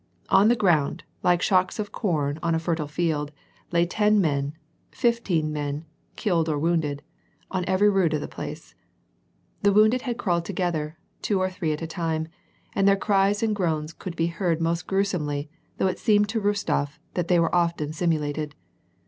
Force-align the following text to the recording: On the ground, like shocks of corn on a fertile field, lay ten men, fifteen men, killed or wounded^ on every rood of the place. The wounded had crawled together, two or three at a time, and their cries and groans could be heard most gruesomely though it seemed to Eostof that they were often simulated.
On 0.29 0.47
the 0.47 0.55
ground, 0.55 1.03
like 1.21 1.43
shocks 1.43 1.77
of 1.77 1.91
corn 1.91 2.39
on 2.41 2.55
a 2.55 2.59
fertile 2.59 2.87
field, 2.87 3.31
lay 3.71 3.85
ten 3.85 4.19
men, 4.19 4.57
fifteen 4.89 5.53
men, 5.53 5.85
killed 6.15 6.49
or 6.49 6.57
wounded^ 6.59 7.01
on 7.51 7.63
every 7.67 7.87
rood 7.87 8.15
of 8.15 8.21
the 8.21 8.27
place. 8.27 8.73
The 9.61 9.71
wounded 9.71 10.01
had 10.01 10.17
crawled 10.17 10.45
together, 10.45 10.97
two 11.21 11.37
or 11.39 11.51
three 11.51 11.71
at 11.71 11.83
a 11.83 11.85
time, 11.85 12.29
and 12.73 12.87
their 12.87 12.97
cries 12.97 13.43
and 13.43 13.55
groans 13.55 13.93
could 13.93 14.15
be 14.15 14.25
heard 14.25 14.59
most 14.59 14.87
gruesomely 14.87 15.51
though 15.77 15.85
it 15.85 15.99
seemed 15.99 16.29
to 16.29 16.41
Eostof 16.41 16.97
that 17.13 17.27
they 17.27 17.39
were 17.39 17.53
often 17.53 17.93
simulated. 17.93 18.55